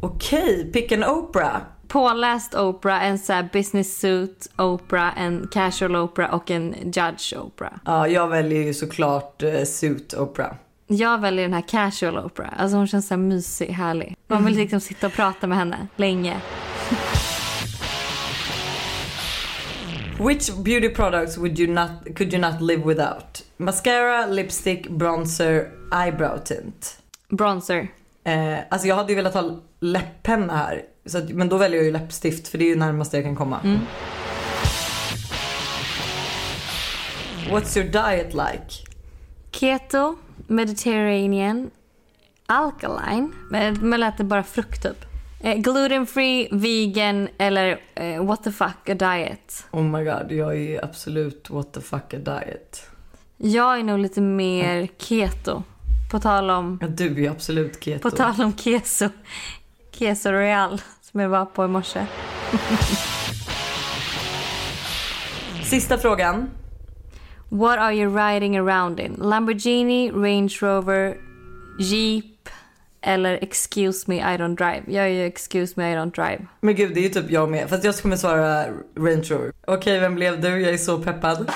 Okej, 0.01 0.71
pick 0.73 0.93
an 0.93 1.05
Oprah. 1.05 1.61
Påläst 1.93 2.55
Oprah, 2.55 3.07
en 3.07 3.19
så 3.19 3.49
business 3.53 4.01
suit 4.01 4.51
Oprah, 4.59 5.23
en 5.23 5.49
casual 5.53 5.97
Oprah 5.97 6.35
och 6.35 6.51
en 6.51 6.75
judge 6.85 7.35
Oprah. 7.37 7.73
Ja, 7.85 8.09
jag 8.09 8.29
väljer 8.29 8.63
ju 8.63 8.75
såklart 8.75 9.43
eh, 9.43 9.63
suit 9.63 10.15
Oprah. 10.15 10.53
Jag 10.87 11.21
väljer 11.21 11.45
den 11.45 11.55
här 11.55 11.69
casual 11.69 12.19
Oprah. 12.19 12.49
Alltså 12.57 12.77
hon 12.77 12.87
känns 12.87 13.09
så 13.09 13.15
här 13.15 13.23
mysig, 13.23 13.67
härlig. 13.67 14.17
Man 14.27 14.45
vill 14.45 14.55
liksom 14.55 14.81
sitta 14.81 15.07
och 15.07 15.13
prata 15.13 15.47
med 15.47 15.59
henne 15.59 15.87
länge. 15.97 16.41
Which 20.19 20.57
beauty 20.65 20.89
products 20.89 21.39
would 21.39 21.59
you 21.59 21.73
not, 21.73 21.91
could 22.17 22.35
you 22.35 22.43
not 22.43 22.61
live 22.61 22.83
without? 22.87 23.45
Mascara, 23.57 24.27
lipstick, 24.27 24.89
bronzer, 24.89 25.71
eyebrow 26.05 26.39
tint. 26.45 26.99
Bronzer. 27.29 27.89
Eh, 28.25 28.59
alltså 28.71 28.89
jag 28.89 28.97
hade 28.97 29.13
ju 29.13 29.17
velat 29.17 29.35
ha 29.35 29.61
läpppenna 29.81 30.57
här. 30.57 30.83
Så 31.07 31.19
att, 31.19 31.29
men 31.31 31.49
då 31.49 31.57
väljer 31.57 31.77
jag 31.79 31.85
ju 31.87 31.93
läppstift 31.93 32.49
för 32.49 32.59
det 32.59 32.65
är 32.65 32.69
ju 32.69 32.77
närmast 32.77 33.13
jag 33.13 33.25
kan 33.25 33.37
komma. 33.37 33.61
What's 37.51 37.77
your 37.79 37.89
diet 37.89 38.35
like? 38.35 38.87
Keto, 39.53 40.17
Mediterranean, 40.47 41.71
alkaline. 42.47 43.33
Men, 43.51 43.89
men 43.89 44.01
lät 44.01 44.19
det 44.19 44.25
bara 44.25 44.43
frukt 44.43 44.83
typ. 44.83 45.05
Eh, 45.41 45.57
gluten 45.57 46.07
free, 46.07 46.49
vegan 46.53 47.29
eller 47.39 47.81
eh, 47.95 48.25
what 48.25 48.45
the 48.45 48.53
fuck 48.53 48.89
a 48.89 48.95
diet. 48.95 49.67
Oh 49.71 49.83
my 49.83 50.05
god, 50.05 50.33
jag 50.33 50.57
är 50.59 50.85
absolut 50.85 51.51
what 51.51 51.73
the 51.73 51.81
fuck 51.81 52.15
a 52.15 52.19
diet. 52.19 52.87
Jag 53.37 53.79
är 53.79 53.83
nog 53.83 53.99
lite 53.99 54.21
mer 54.21 54.89
keto. 54.99 55.63
På 56.11 56.21
tal 56.21 56.51
om, 56.51 56.79
Ja, 56.81 56.87
du 56.89 57.25
är 57.27 57.31
absolut 57.31 57.85
keto. 57.85 58.11
på 58.11 58.17
tal 58.17 58.41
om 58.43 58.57
keso. 58.57 59.09
Keso 59.93 60.31
Royal 60.31 60.81
som 61.01 61.21
jag 61.21 61.29
var 61.29 61.45
på 61.45 61.65
i 61.65 61.69
morse. 61.69 62.07
Sista 65.65 65.99
frågan. 65.99 66.51
What 67.49 67.79
are 67.79 67.95
you 67.95 68.17
riding 68.17 68.59
around 68.59 69.01
in? 69.01 69.15
Lamborghini, 69.19 70.11
Range 70.11 70.59
Rover, 70.63 71.17
Jeep 71.79 72.49
eller 73.01 73.39
Excuse 73.43 74.05
me 74.07 74.17
I 74.17 74.37
don't 74.39 74.57
drive. 74.57 74.83
Jag 74.87 75.05
är 75.05 75.09
ju 75.09 75.27
Excuse 75.27 75.75
me 75.77 75.93
I 75.93 75.97
don't 75.97 76.15
drive. 76.15 76.47
Men 76.61 76.75
gud, 76.75 76.95
det 76.95 77.01
är 77.01 77.03
ju 77.03 77.09
typ 77.09 77.31
jag 77.31 77.51
med. 77.51 77.69
Fast 77.69 77.85
jag 77.85 77.97
kommer 77.97 78.17
svara 78.17 78.65
Range 78.97 79.25
Rover. 79.31 79.53
Okej, 79.67 80.01
vem 80.01 80.15
blev 80.15 80.41
du? 80.41 80.61
Jag 80.61 80.75
är 80.75 80.79
så 80.79 80.99
peppad. 80.99 81.51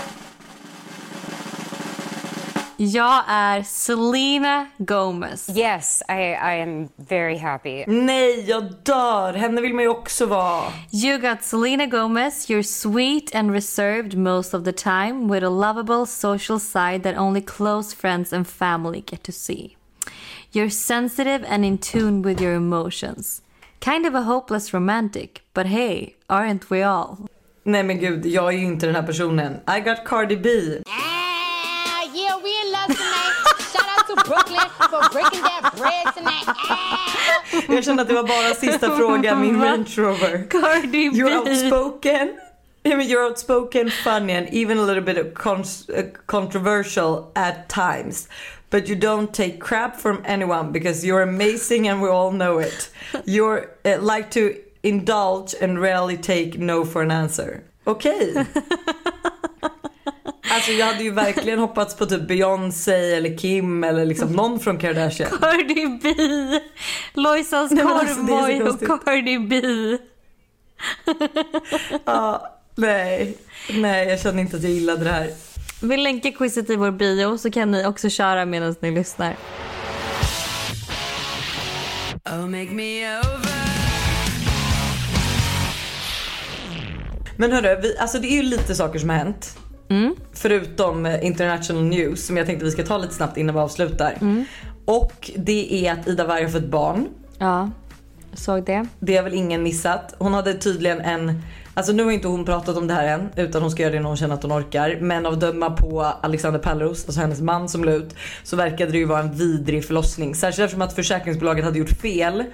Jag 2.79 3.25
är 3.29 3.63
Selena 3.63 4.67
Gomez. 4.79 5.49
Yes, 5.57 6.03
I, 6.09 6.13
I 6.13 6.63
am 6.63 6.89
very 6.97 7.37
happy. 7.37 7.85
Nej, 7.87 8.45
jag 8.49 8.73
dör! 8.83 9.33
Henne 9.33 9.61
vill 9.61 9.75
man 9.75 9.85
ju 9.85 9.89
också 9.91 10.27
vara. 10.27 10.73
You 10.93 11.19
got 11.19 11.43
Selena 11.43 11.87
Gomez. 11.87 12.51
You're 12.51 12.63
sweet 12.63 13.35
and 13.35 13.51
reserved 13.51 14.19
most 14.19 14.55
of 14.55 14.65
the 14.65 14.73
time 14.73 15.33
with 15.33 15.45
a 15.45 15.49
lovable 15.49 16.07
social 16.07 16.61
side 16.61 17.03
that 17.03 17.17
only 17.19 17.41
close 17.41 17.97
friends 17.97 18.33
and 18.33 18.49
family 18.49 19.05
get 19.07 19.23
to 19.23 19.33
see. 19.33 19.77
You're 20.53 20.71
sensitive 20.71 21.45
and 21.49 21.65
in 21.65 21.79
tune 21.79 22.23
with 22.23 22.43
your 22.43 22.55
emotions. 22.55 23.43
Kind 23.81 24.07
of 24.07 24.15
a 24.15 24.23
hopeless 24.23 24.75
romantic, 24.75 25.43
but 25.55 25.67
hey, 25.67 26.15
aren't 26.29 26.71
we 26.71 26.83
all? 26.83 27.17
Nej 27.63 27.83
men 27.83 27.99
gud, 27.99 28.27
jag 28.27 28.55
är 28.55 28.59
ju 28.59 28.65
inte 28.65 28.87
den 28.87 28.95
här 28.95 29.03
personen. 29.03 29.53
I 29.77 29.81
got 29.81 30.05
Cardi 30.05 30.37
B. 30.37 30.51
Jag 37.69 37.85
kände 37.85 38.03
att 38.03 38.09
det 38.09 38.15
var 38.15 38.23
bara 38.23 38.55
sista 38.55 38.97
frågan, 38.97 39.41
min 39.41 39.63
Range 39.63 39.95
Rover. 39.97 40.47
Cardi 40.51 40.89
B. 40.89 40.99
You're 40.99 41.39
outspoken. 41.39 42.39
I 42.85 42.89
mean, 42.95 43.09
you're 43.09 43.25
outspoken, 43.25 43.91
funny 43.91 44.33
and 44.33 44.49
even 44.53 44.79
a 44.79 44.83
little 44.83 45.03
bit 45.03 45.19
of 45.19 45.35
con- 45.35 45.65
uh, 45.89 46.03
controversial 46.27 47.33
at 47.35 47.69
times. 47.69 48.29
But 48.71 48.89
you 48.89 48.97
don't 48.97 49.35
take 49.35 49.59
crap 49.59 49.97
from 49.97 50.23
anyone 50.25 50.73
because 50.73 51.05
you're 51.05 51.23
amazing 51.23 51.89
and 51.89 52.01
we 52.01 52.09
all 52.09 52.31
know 52.31 52.59
it. 52.59 52.91
You're 53.25 53.71
uh, 53.85 53.99
like 54.01 54.31
to 54.33 54.55
indulge 54.83 55.55
and 55.61 55.81
rarely 55.81 56.17
take 56.17 56.59
no 56.59 56.85
for 56.85 57.03
an 57.03 57.11
answer. 57.11 57.65
Okej. 57.87 58.47
Alltså 60.67 60.79
jag 60.79 60.87
hade 60.87 61.05
ju 61.05 61.11
verkligen 61.11 61.59
hoppats 61.59 61.97
på 61.97 62.07
typ 62.07 62.29
Beyoncé 62.29 63.15
eller 63.15 63.39
Kim 63.39 63.85
eller 63.85 64.05
liksom 64.05 64.33
någon 64.33 64.61
från 64.61 64.79
Kardashian. 64.79 65.31
Cardi 65.41 65.99
B. 66.03 66.15
Lojsans 67.15 67.73
alltså, 67.73 67.87
korvboy 67.87 68.63
och. 68.63 69.05
Cardi 69.05 69.39
B. 69.39 69.63
Ja, 72.05 72.59
nej. 72.75 73.39
Nej, 73.71 74.09
jag 74.09 74.21
känner 74.21 74.41
inte 74.43 74.57
att 74.57 74.63
jag 74.63 74.73
gillade 74.73 75.05
det 75.05 75.11
här. 75.11 75.31
Vi 75.83 75.97
länkar 75.97 76.31
quizet 76.31 76.71
i 76.71 76.77
vår 76.77 76.91
bio 76.91 77.39
så 77.39 77.51
kan 77.51 77.71
ni 77.71 77.87
också 77.87 78.09
köra 78.09 78.45
medan 78.45 78.75
ni 78.81 78.91
lyssnar. 78.91 79.37
Oh, 82.25 82.47
make 82.47 82.71
me 82.71 83.19
over. 83.19 83.57
Men 87.37 87.53
hörru, 87.53 87.81
vi, 87.83 87.99
alltså 87.99 88.19
det 88.19 88.27
är 88.27 88.37
ju 88.37 88.43
lite 88.43 88.75
saker 88.75 88.99
som 88.99 89.11
har 89.11 89.17
hänt. 89.17 89.59
Förutom 90.33 91.07
eh, 91.07 91.27
international 91.27 91.85
news 91.85 92.27
som 92.27 92.37
jag 92.37 92.47
tänkte 92.47 92.65
vi 92.65 92.71
ska 92.71 92.83
ta 92.83 92.99
lite 92.99 93.15
snabbt 93.15 93.37
innan 93.37 93.55
vi 93.55 93.61
avslutar. 93.61 94.15
Och 94.85 95.31
det 95.37 95.87
är 95.87 95.93
att 95.93 96.09
Ida 96.09 96.27
Warg 96.27 96.43
har 96.43 96.51
fått 96.51 96.67
barn. 96.67 97.09
Ja, 97.39 97.71
såg 98.33 98.65
det. 98.65 98.87
Det 99.01 99.17
har 99.17 99.25
väl 99.25 99.35
ingen 99.35 99.63
missat. 99.63 100.15
Hon 100.19 100.35
hade 100.35 100.55
tydligen 100.55 101.01
en, 101.01 101.43
alltså 101.75 101.93
nu 101.93 102.05
har 102.05 102.11
inte 102.11 102.29
hon 102.29 102.45
pratat 102.45 102.77
om 102.77 102.87
det 102.87 102.95
här 102.95 103.07
än 103.09 103.29
utan 103.37 103.63
hon 103.63 103.71
ska 103.71 103.83
göra 103.83 103.93
det 103.93 104.01
när 104.01 104.09
hon 104.09 104.17
känner 104.17 104.35
att 104.35 104.43
hon 104.43 104.53
orkar. 104.53 104.99
Men 105.01 105.27
av 105.27 105.39
döma 105.39 105.71
på 105.71 106.03
Alexander 106.03 106.61
Pärleros, 106.61 107.05
alltså 107.07 107.21
hennes 107.21 107.41
man 107.41 107.69
som 107.69 107.85
la 107.85 107.93
ut, 107.93 108.15
så 108.43 108.57
verkade 108.57 108.93
det 108.93 108.99
ju 108.99 109.05
vara 109.05 109.21
en 109.21 109.33
vidrig 109.33 109.85
förlossning. 109.85 110.35
Särskilt 110.35 110.65
eftersom 110.65 110.83
att 110.83 110.93
försäkringsbolaget 110.93 111.65
hade 111.65 111.79
gjort 111.79 112.01
fel. 112.01 112.45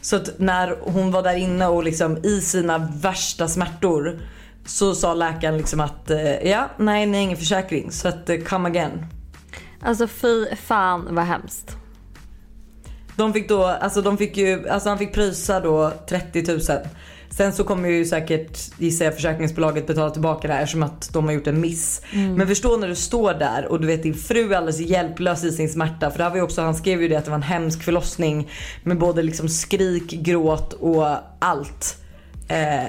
Så 0.00 0.16
att 0.16 0.38
när 0.38 0.76
hon 0.80 1.10
var 1.10 1.22
där 1.22 1.36
inne 1.36 1.66
och 1.66 1.84
liksom 1.84 2.16
i 2.24 2.40
sina 2.40 2.78
värsta 2.78 3.48
smärtor 3.48 4.20
så 4.66 4.94
sa 4.94 5.14
läkaren 5.14 5.56
liksom 5.56 5.80
att 5.80 6.10
eh, 6.10 6.48
ja, 6.48 6.70
nej, 6.76 7.06
ni 7.06 7.16
har 7.16 7.24
ingen 7.24 7.36
försäkring 7.36 7.90
så 7.90 8.08
att 8.08 8.30
eh, 8.30 8.36
come 8.36 8.68
again. 8.68 9.06
Alltså 9.80 10.06
fy 10.08 10.46
fan 10.56 11.08
vad 11.10 11.24
hemskt. 11.24 11.76
De 13.16 13.32
fick 13.32 13.48
då, 13.48 13.64
alltså 13.64 14.02
de 14.02 14.18
fick 14.18 14.36
ju, 14.36 14.68
alltså 14.68 14.88
han 14.88 14.98
fick 14.98 15.12
pröjsa 15.12 15.60
då 15.60 15.92
30 16.08 16.52
000. 16.52 16.60
Sen 17.30 17.52
så 17.52 17.64
kommer 17.64 17.88
ju 17.88 18.04
säkert 18.04 18.58
gissar 18.78 19.04
jag 19.04 19.14
försäkringsbolaget 19.14 19.86
betala 19.86 20.10
tillbaka 20.10 20.48
det 20.48 20.54
här 20.54 20.62
eftersom 20.62 20.82
att 20.82 21.12
de 21.12 21.24
har 21.24 21.32
gjort 21.32 21.46
en 21.46 21.60
miss. 21.60 22.02
Men 22.12 22.46
förstå 22.46 22.76
när 22.76 22.88
du 22.88 22.94
står 22.94 23.34
där 23.34 23.66
och 23.66 23.80
du 23.80 23.86
vet 23.86 24.02
din 24.02 24.14
fru 24.14 24.52
är 24.52 24.56
alldeles 24.56 24.80
hjälplös 24.80 25.44
i 25.44 25.52
sin 25.52 25.68
smärta. 25.68 26.10
För 26.10 26.18
det 26.18 26.24
här 26.24 26.30
var 26.30 26.36
ju 26.36 26.42
också, 26.42 26.62
han 26.62 26.74
skrev 26.74 27.02
ju 27.02 27.08
det 27.08 27.16
att 27.16 27.24
det 27.24 27.30
var 27.30 27.36
en 27.36 27.42
hemsk 27.42 27.82
förlossning. 27.82 28.50
Med 28.82 28.98
både 28.98 29.22
liksom 29.22 29.48
skrik, 29.48 30.10
gråt 30.10 30.72
och 30.72 31.06
allt. 31.38 31.96
Eh, 32.48 32.84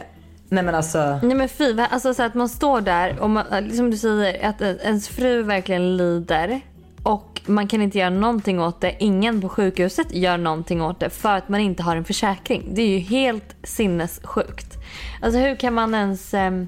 nej 0.49 0.63
men 0.63 0.75
alltså. 0.75 1.19
Nej 1.23 1.35
men 1.35 1.49
fy, 1.49 1.79
alltså 1.79 2.13
så 2.13 2.23
att 2.23 2.33
man 2.33 2.49
står 2.49 2.81
där 2.81 3.19
och 3.19 3.29
man, 3.29 3.45
liksom 3.61 3.91
du 3.91 3.97
säger 3.97 4.49
att 4.49 4.61
eh, 4.61 4.69
ens 4.69 5.07
fru 5.07 5.43
verkligen 5.43 5.97
lider 5.97 6.61
och 7.03 7.41
man 7.45 7.67
kan 7.67 7.81
inte 7.81 7.97
göra 7.97 8.09
någonting 8.09 8.61
åt 8.61 8.81
det. 8.81 8.95
Ingen 8.99 9.41
på 9.41 9.49
sjukhuset 9.49 10.13
gör 10.13 10.37
någonting 10.37 10.81
åt 10.81 10.99
det 10.99 11.09
för 11.09 11.37
att 11.37 11.49
man 11.49 11.59
inte 11.59 11.83
har 11.83 11.95
en 11.95 12.05
försäkring. 12.05 12.69
Det 12.73 12.81
är 12.81 12.87
ju 12.87 12.99
helt 12.99 13.55
sinnessjukt. 13.63 14.77
Alltså 15.21 15.39
hur 15.39 15.55
kan 15.55 15.73
man 15.73 15.93
ens... 15.93 16.33
Ehm, 16.33 16.67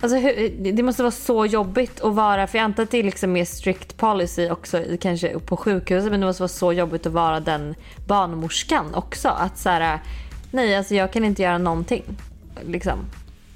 alltså 0.00 0.18
hur, 0.18 0.66
eh, 0.66 0.74
det 0.74 0.82
måste 0.82 1.02
vara 1.02 1.10
så 1.10 1.46
jobbigt 1.46 2.00
att 2.00 2.14
vara, 2.14 2.46
för 2.46 2.58
jag 2.58 2.64
antar 2.64 2.82
att 2.82 2.90
det 2.90 2.98
är 2.98 3.02
liksom 3.02 3.32
mer 3.32 3.44
strict 3.44 3.96
policy 3.96 4.50
också 4.50 4.82
kanske 5.00 5.38
på 5.38 5.56
sjukhuset 5.56 6.10
men 6.10 6.20
det 6.20 6.26
måste 6.26 6.42
vara 6.42 6.48
så 6.48 6.72
jobbigt 6.72 7.06
att 7.06 7.12
vara 7.12 7.40
den 7.40 7.74
barnmorskan 8.06 8.94
också. 8.94 9.28
Att 9.28 9.58
så 9.58 9.68
här, 9.68 9.94
eh, 9.94 10.00
nej 10.50 10.76
alltså 10.76 10.94
jag 10.94 11.12
kan 11.12 11.24
inte 11.24 11.42
göra 11.42 11.58
någonting. 11.58 12.04
Liksom. 12.66 12.98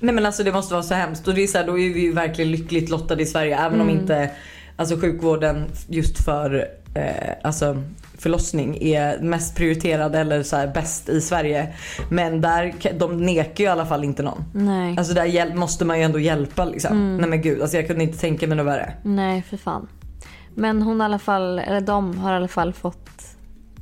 Nej 0.00 0.14
men 0.14 0.26
alltså 0.26 0.42
det 0.42 0.52
måste 0.52 0.74
vara 0.74 0.82
så 0.82 0.94
hemskt. 0.94 1.28
Och 1.28 1.34
det 1.34 1.42
är 1.42 1.46
så 1.46 1.58
här, 1.58 1.66
då 1.66 1.78
är 1.78 1.94
vi 1.94 2.00
ju 2.00 2.12
verkligen 2.12 2.50
lyckligt 2.50 2.90
lottade 2.90 3.22
i 3.22 3.26
Sverige. 3.26 3.58
Även 3.58 3.80
om 3.80 3.90
inte 3.90 4.30
alltså 4.76 4.96
sjukvården 4.96 5.64
just 5.88 6.24
för 6.24 6.68
eh, 6.94 7.34
alltså 7.42 7.82
förlossning 8.18 8.78
är 8.80 9.18
mest 9.18 9.56
prioriterad 9.56 10.14
eller 10.16 10.42
så 10.42 10.56
här 10.56 10.66
bäst 10.66 11.08
i 11.08 11.20
Sverige. 11.20 11.74
Men 12.10 12.40
där, 12.40 12.74
de 12.98 13.16
nekar 13.16 13.64
ju 13.64 13.64
i 13.64 13.72
alla 13.72 13.86
fall 13.86 14.04
inte 14.04 14.22
någon. 14.22 14.44
Nej. 14.54 14.94
Alltså 14.98 15.14
där 15.14 15.54
måste 15.54 15.84
man 15.84 15.98
ju 15.98 16.04
ändå 16.04 16.18
hjälpa 16.18 16.64
liksom. 16.64 17.16
Nej 17.16 17.28
men 17.28 17.42
gud, 17.42 17.62
alltså 17.62 17.76
jag 17.76 17.86
kunde 17.86 18.02
inte 18.02 18.18
tänka 18.18 18.46
mig 18.46 18.56
något 18.56 18.66
värre. 18.66 18.92
Nej, 19.02 19.42
för 19.42 19.56
fan. 19.56 19.88
Men 20.54 20.82
hon 20.82 21.00
i 21.00 21.04
alla 21.04 21.18
fall, 21.18 21.58
eller 21.58 21.80
de 21.80 22.18
har 22.18 22.32
i 22.32 22.36
alla 22.36 22.48
fall 22.48 22.72
fått 22.72 23.36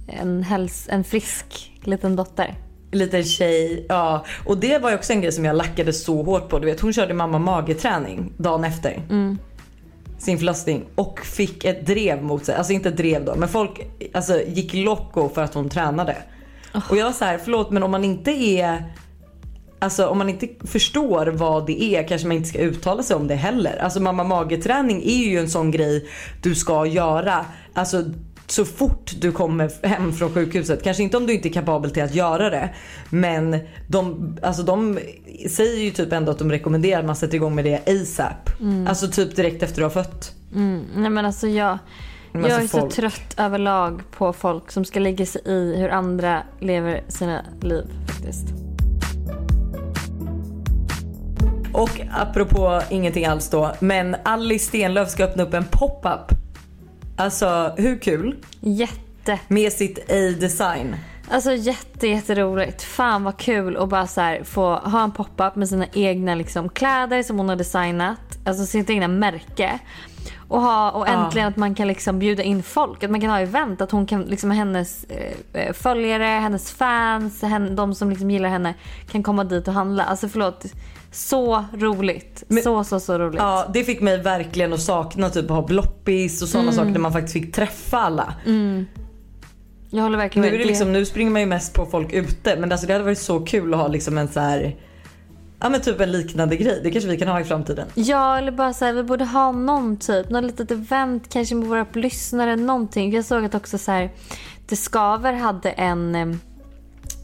en, 0.06 0.42
häls, 0.42 0.86
en 0.90 1.04
frisk 1.04 1.72
liten 1.84 2.16
dotter. 2.16 2.54
Liten 2.92 3.24
tjej, 3.24 3.86
ja. 3.88 4.24
Och 4.44 4.58
det 4.58 4.78
var 4.78 4.94
också 4.94 5.12
en 5.12 5.20
grej 5.20 5.32
som 5.32 5.44
jag 5.44 5.56
lackade 5.56 5.92
så 5.92 6.22
hårt 6.22 6.48
på. 6.48 6.58
Du 6.58 6.66
vet 6.66 6.80
hon 6.80 6.92
körde 6.92 7.14
mamma 7.14 7.38
mageträning 7.38 8.32
dagen 8.36 8.64
efter. 8.64 9.02
Sin 10.18 10.38
förlossning 10.38 10.84
och 10.94 11.20
fick 11.20 11.64
ett 11.64 11.86
drev 11.86 12.22
mot 12.22 12.44
sig. 12.44 12.54
Alltså 12.54 12.72
inte 12.72 12.88
ett 12.88 12.96
drev 12.96 13.24
då 13.24 13.34
men 13.34 13.48
folk 13.48 13.80
alltså, 14.12 14.40
gick 14.46 14.74
loco 14.74 15.28
för 15.28 15.42
att 15.42 15.54
hon 15.54 15.68
tränade. 15.68 16.16
Och 16.88 16.96
jag 16.96 17.04
var 17.04 17.12
så 17.12 17.24
här, 17.24 17.38
förlåt 17.38 17.70
men 17.70 17.82
om 17.82 17.90
man 17.90 18.04
inte 18.04 18.30
är 18.30 18.84
Alltså 19.82 20.06
om 20.06 20.18
man 20.18 20.28
inte 20.28 20.48
förstår 20.66 21.26
vad 21.26 21.66
det 21.66 21.82
är 21.82 22.08
kanske 22.08 22.26
man 22.28 22.36
inte 22.36 22.48
ska 22.48 22.58
uttala 22.58 23.02
sig 23.02 23.16
om 23.16 23.26
det 23.26 23.34
heller. 23.34 23.76
Alltså 23.76 24.00
mamma 24.00 24.24
mageträning 24.24 25.02
är 25.02 25.24
ju 25.24 25.38
en 25.38 25.50
sån 25.50 25.70
grej 25.70 26.10
du 26.42 26.54
ska 26.54 26.86
göra. 26.86 27.46
Alltså 27.74 28.04
så 28.52 28.64
fort 28.64 29.12
du 29.20 29.32
kommer 29.32 29.86
hem 29.86 30.12
från 30.12 30.34
sjukhuset. 30.34 30.82
Kanske 30.82 31.02
inte 31.02 31.16
om 31.16 31.26
du 31.26 31.32
inte 31.34 31.48
är 31.48 31.52
kapabel 31.52 31.90
till 31.90 32.02
att 32.02 32.14
göra 32.14 32.50
det. 32.50 32.70
Men 33.10 33.58
de, 33.86 34.36
alltså 34.42 34.62
de 34.62 34.98
säger 35.50 35.84
ju 35.84 35.90
typ 35.90 36.12
ändå 36.12 36.30
att 36.32 36.38
de 36.38 36.50
rekommenderar 36.50 37.00
att 37.00 37.06
man 37.06 37.16
sätter 37.16 37.34
igång 37.34 37.54
med 37.54 37.64
det 37.64 37.88
ASAP. 37.88 38.50
Alltså 38.88 39.08
typ 39.08 39.36
direkt 39.36 39.62
efter 39.62 39.76
du 39.76 39.82
har 39.82 39.90
fött. 39.90 40.34
Nej 40.96 41.10
men 41.10 41.26
alltså 41.26 41.48
jag, 41.48 41.78
Men 42.32 42.42
jag 42.42 42.50
är 42.50 42.54
alltså 42.54 42.76
så 42.76 42.80
folk- 42.80 42.94
trött 42.94 43.34
överlag 43.36 44.02
på 44.10 44.32
folk 44.32 44.70
som 44.70 44.84
ska 44.84 45.00
lägga 45.00 45.26
sig 45.26 45.42
i 45.44 45.76
hur 45.76 45.88
andra 45.88 46.42
lever 46.60 47.02
sina 47.08 47.44
liv 47.60 47.84
faktiskt. 48.06 48.44
Och 51.72 52.00
apropå 52.18 52.80
ingenting 52.90 53.26
alls 53.26 53.50
då. 53.50 53.72
Men 53.80 54.16
Alice 54.22 54.66
Stenlöf 54.66 55.08
ska 55.10 55.24
öppna 55.24 55.42
upp 55.42 55.54
en 55.54 55.64
pop-up. 55.64 56.39
Alltså 57.20 57.74
hur 57.76 57.98
kul? 57.98 58.36
Jätte. 58.60 59.38
Med 59.48 59.72
sitt 59.72 59.98
A-design. 60.10 60.96
Alltså 61.28 61.52
jätte, 61.52 62.08
jätteroligt. 62.08 62.82
Fan 62.82 63.24
vad 63.24 63.36
kul 63.36 63.76
att 63.76 63.88
bara 63.88 64.06
så 64.06 64.20
här 64.20 64.44
få 64.44 64.74
ha 64.74 65.04
en 65.04 65.12
pop-up 65.12 65.56
med 65.56 65.68
sina 65.68 65.86
egna 65.92 66.34
liksom 66.34 66.68
kläder 66.68 67.22
som 67.22 67.38
hon 67.38 67.48
har 67.48 67.56
designat. 67.56 68.38
Alltså 68.44 68.66
sitt 68.66 68.90
egna 68.90 69.08
märke. 69.08 69.78
Och, 70.48 70.60
ha, 70.60 70.90
och 70.90 71.08
äntligen 71.08 71.48
att 71.48 71.56
man 71.56 71.74
kan 71.74 71.88
liksom 71.88 72.18
bjuda 72.18 72.42
in 72.42 72.62
folk. 72.62 73.04
Att 73.04 73.10
man 73.10 73.20
kan 73.20 73.30
ha 73.30 73.40
event. 73.40 73.80
Att 73.80 73.90
hon 73.90 74.06
kan, 74.06 74.22
liksom 74.22 74.50
hennes 74.50 75.04
eh, 75.52 75.72
följare, 75.72 76.24
hennes 76.24 76.72
fans, 76.72 77.42
hen, 77.42 77.76
de 77.76 77.94
som 77.94 78.10
liksom 78.10 78.30
gillar 78.30 78.48
henne 78.48 78.74
kan 79.10 79.22
komma 79.22 79.44
dit 79.44 79.68
och 79.68 79.74
handla. 79.74 80.04
Alltså 80.04 80.28
förlåt. 80.28 80.64
Så 81.12 81.64
roligt. 81.72 82.42
Men- 82.48 82.62
så, 82.62 82.84
så, 82.84 83.00
så 83.00 83.18
roligt. 83.18 83.38
Ja 83.40 83.70
det 83.74 83.84
fick 83.84 84.00
mig 84.00 84.22
verkligen 84.22 84.72
att 84.72 84.80
sakna 84.80 85.30
typ 85.30 85.44
att 85.44 85.50
ha 85.56 85.66
bloppis 85.66 86.42
och 86.42 86.48
sådana 86.48 86.72
saker 86.72 86.90
där 86.90 87.00
man 87.00 87.12
faktiskt 87.12 87.32
fick 87.32 87.54
träffa 87.54 87.98
alla. 87.98 88.34
Jag 89.90 90.02
håller 90.02 90.18
verkligen 90.18 90.42
Nu, 90.42 90.48
är 90.48 90.52
med. 90.52 90.60
det 90.60 90.66
liksom, 90.66 90.92
nu 90.92 91.04
springer 91.06 91.30
man 91.30 91.40
ju 91.40 91.46
mest 91.46 91.74
på 91.74 91.86
folk 91.86 92.12
ute 92.12 92.56
men 92.56 92.72
alltså 92.72 92.86
det 92.86 92.92
hade 92.92 93.04
varit 93.04 93.18
så 93.18 93.40
kul 93.40 93.74
att 93.74 93.80
ha 93.80 93.88
liksom 93.88 94.18
en 94.18 94.28
så 94.28 94.40
här. 94.40 94.76
Ja 95.60 95.68
men 95.68 95.80
typ 95.80 96.00
en 96.00 96.12
liknande 96.12 96.56
grej. 96.56 96.80
Det 96.84 96.90
kanske 96.90 97.10
vi 97.10 97.16
kan 97.18 97.28
ha 97.28 97.40
i 97.40 97.44
framtiden. 97.44 97.86
Ja, 97.94 98.38
eller 98.38 98.52
bara 98.52 98.72
så 98.72 98.84
här, 98.84 98.92
vi 98.92 99.02
borde 99.02 99.24
ha 99.24 99.52
någon 99.52 99.96
typ, 99.96 100.30
något 100.30 100.44
litet 100.44 100.70
event 100.70 101.28
kanske 101.28 101.54
med 101.54 101.68
våra 101.68 101.86
lyssnare, 101.92 102.56
någonting. 102.56 103.12
Jag 103.12 103.24
såg 103.24 103.44
att 103.44 103.54
också 103.54 103.78
så 103.78 103.92
här, 103.92 104.10
Det 104.68 104.76
Skaver 104.76 105.32
hade 105.32 105.70
en 105.70 106.40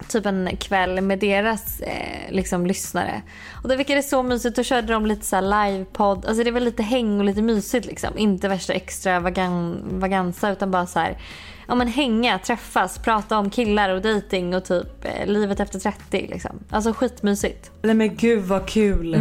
typ 0.09 0.27
en 0.27 0.57
kväll 0.57 1.01
med 1.01 1.19
deras 1.19 1.81
eh, 1.81 2.33
liksom 2.33 2.67
lyssnare. 2.67 3.23
Och 3.63 3.69
det 3.69 3.77
verkade 3.77 4.03
så 4.03 4.23
mysigt. 4.23 4.57
Då 4.57 4.63
körde 4.63 4.93
de 4.93 5.07
lite 5.07 5.27
så 5.27 5.37
här 5.37 5.69
livepodd. 5.69 6.27
Alltså 6.27 6.45
det 6.45 6.51
var 6.51 6.61
lite 6.61 6.83
häng 6.83 7.19
och 7.19 7.25
lite 7.25 7.43
mysigt 7.43 7.87
liksom. 7.87 8.19
Inte 8.19 8.49
värsta 8.49 8.73
extravaganza 8.73 10.53
utan 10.53 10.71
bara 10.71 10.87
så 10.87 10.99
här. 10.99 11.19
Ja 11.69 11.75
men 11.75 11.89
hänga, 11.89 12.39
träffas, 12.39 12.99
prata 12.99 13.39
om 13.39 13.51
killar 13.51 13.91
och 13.91 14.03
dating 14.03 14.55
och 14.55 14.65
typ 14.65 15.05
eh, 15.05 15.27
livet 15.27 15.61
efter 15.61 15.79
30 15.79 16.27
liksom. 16.31 16.59
Alltså 16.71 16.93
skitmysigt. 16.93 17.71
Nej 17.83 17.95
men 17.95 18.17
gud 18.17 18.45
vad 18.45 18.69
kul. 18.69 19.15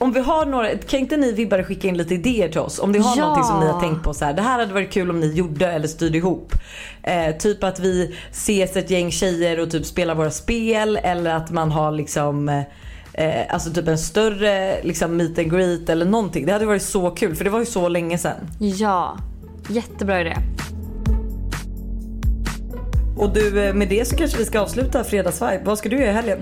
Om 0.00 0.12
vi 0.12 0.20
har 0.20 0.46
några, 0.46 0.68
kan 0.78 1.00
inte 1.00 1.16
ni 1.16 1.32
vibbare 1.32 1.64
skicka 1.64 1.88
in 1.88 1.96
lite 1.96 2.14
idéer 2.14 2.48
till 2.48 2.60
oss? 2.60 2.78
Om 2.78 2.92
ni 2.92 2.98
har 2.98 3.16
Ja. 3.16 3.22
någonting 3.22 3.44
som 3.44 3.60
ni 3.60 3.66
har 3.66 3.80
tänkt 3.80 4.02
på 4.04 4.14
så 4.14 4.24
här. 4.24 4.32
Det 4.32 4.42
här 4.42 4.58
hade 4.58 4.72
varit 4.74 4.92
kul 4.92 5.10
om 5.10 5.20
ni 5.20 5.26
gjorde 5.34 5.66
eller 5.72 5.88
styrde 5.88 6.18
ihop. 6.18 6.52
Eh, 7.02 7.36
typ 7.36 7.64
att 7.64 7.80
vi 7.80 8.16
ses 8.30 8.76
ett 8.76 8.90
gäng 8.90 9.10
tjejer 9.10 9.60
och 9.60 9.70
typ 9.70 9.86
spelar 9.86 10.14
våra 10.14 10.30
spel 10.30 10.96
eller 11.02 11.34
att 11.34 11.50
man 11.50 11.70
har 11.70 11.92
liksom 11.92 12.48
eh, 12.48 12.62
Alltså 13.50 13.70
typ 13.70 13.88
en 13.88 13.98
större 13.98 14.82
liksom 14.82 15.16
meet 15.16 15.38
and 15.38 15.50
greet 15.52 15.88
eller 15.88 16.06
någonting. 16.06 16.46
Det 16.46 16.52
hade 16.52 16.66
varit 16.66 16.82
så 16.82 17.10
kul 17.10 17.34
för 17.36 17.44
det 17.44 17.50
var 17.50 17.58
ju 17.60 17.66
så 17.66 17.88
länge 17.88 18.18
sedan. 18.18 18.36
Ja, 18.58 19.16
jättebra 19.68 20.20
idé. 20.20 20.36
Och 23.16 23.32
du 23.34 23.64
eh, 23.64 23.74
med 23.74 23.88
det 23.88 24.08
så 24.08 24.16
kanske 24.16 24.38
vi 24.38 24.44
ska 24.44 24.60
avsluta 24.60 25.04
fredagsvibe. 25.04 25.60
Vad 25.64 25.78
ska 25.78 25.88
du 25.88 25.96
göra 25.98 26.10
i 26.10 26.12
helgen? 26.12 26.38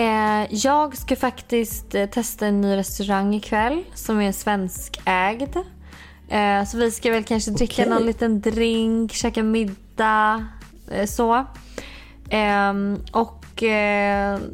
Eh, 0.00 0.46
jag 0.50 0.96
ska 0.96 1.16
faktiskt 1.16 1.94
eh, 1.94 2.06
testa 2.06 2.46
en 2.46 2.60
ny 2.60 2.76
restaurang 2.76 3.34
ikväll 3.34 3.84
som 3.94 4.20
är 4.20 4.32
svenskägd. 4.32 5.56
Eh, 6.28 6.64
så 6.64 6.78
vi 6.78 6.90
ska 6.90 7.10
väl 7.10 7.24
kanske 7.24 7.50
dricka 7.50 7.82
Okej. 7.82 7.94
någon 7.94 8.06
liten 8.06 8.40
drink, 8.40 9.12
käka 9.12 9.42
middag, 9.42 10.46
eh, 10.90 11.06
så. 11.06 11.44
Ehm, 12.30 12.98
och 13.12 13.36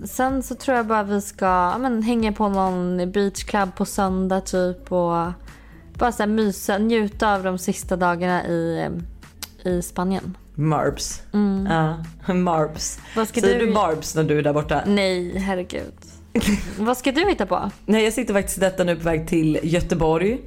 sen 0.05 0.43
så 0.43 0.55
tror 0.55 0.76
jag 0.76 0.87
bara 0.87 1.03
vi 1.03 1.21
ska 1.21 1.79
men, 1.79 2.03
hänga 2.03 2.33
på 2.33 2.49
någon 2.49 3.12
beachclub 3.12 3.75
på 3.76 3.85
söndag 3.85 4.41
typ 4.41 4.93
och 4.93 5.33
bara 5.95 6.12
så 6.12 6.23
här 6.23 6.26
mysa, 6.26 6.79
njuta 6.79 7.35
av 7.35 7.43
de 7.43 7.59
sista 7.59 7.97
dagarna 7.97 8.47
i, 8.47 8.91
i 9.65 9.83
Spanien. 9.83 10.37
Marbs. 10.59 11.23
Ja, 11.69 12.35
Marbs. 12.35 12.97
Mm. 12.99 13.07
Vad 13.17 13.29
ska 13.29 13.41
Säger 13.41 13.59
du- 13.61 13.67
du 13.67 13.73
Marbs 13.73 14.15
när 14.15 14.25
du 14.25 14.39
är 14.39 14.43
där 14.43 14.53
borta? 14.53 14.83
Nej, 14.87 15.39
herregud. 15.39 15.93
Vad 16.79 16.97
ska 16.97 17.13
du 17.13 17.29
hitta 17.29 17.47
på? 17.47 17.71
Nej 17.87 18.05
jag 18.05 18.13
sitter 18.13 18.35
faktiskt 18.35 18.59
i 18.59 18.61
detta 18.61 18.85
nu 18.85 18.97
på 18.97 19.03
väg 19.03 19.29
till 19.29 19.59
Göteborg. 19.63 20.39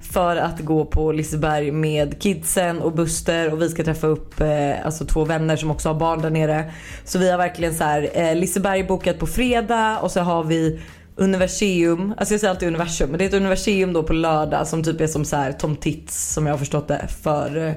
För 0.00 0.36
att 0.36 0.60
gå 0.60 0.84
på 0.84 1.12
Liseberg 1.12 1.70
med 1.70 2.20
kidsen 2.22 2.78
och 2.82 2.92
Buster 2.92 3.52
och 3.52 3.62
vi 3.62 3.68
ska 3.68 3.84
träffa 3.84 4.06
upp 4.06 4.40
eh, 4.40 4.86
alltså 4.86 5.04
två 5.04 5.24
vänner 5.24 5.56
som 5.56 5.70
också 5.70 5.88
har 5.88 5.94
barn 5.94 6.22
där 6.22 6.30
nere. 6.30 6.72
Så 7.04 7.18
vi 7.18 7.30
har 7.30 7.38
verkligen 7.38 7.74
så 7.74 7.84
här 7.84 8.08
eh, 8.14 8.34
Liseberg 8.36 8.84
bokat 8.84 9.18
på 9.18 9.26
fredag 9.26 9.98
och 10.02 10.10
så 10.10 10.20
har 10.20 10.44
vi 10.44 10.80
Universium, 11.16 12.14
alltså 12.18 12.34
jag 12.34 12.40
säger 12.40 12.50
alltid 12.50 12.68
universum 12.68 13.10
men 13.10 13.18
det 13.18 13.24
är 13.24 13.28
ett 13.28 13.34
universium 13.34 13.92
då 13.92 14.02
på 14.02 14.12
lördag 14.12 14.66
som 14.66 14.84
typ 14.84 15.00
är 15.00 15.06
som 15.06 15.24
så 15.24 15.36
här 15.36 15.52
Tom 15.52 15.76
Tits 15.76 16.32
som 16.34 16.46
jag 16.46 16.52
har 16.52 16.58
förstått 16.58 16.88
det 16.88 17.06
för 17.22 17.74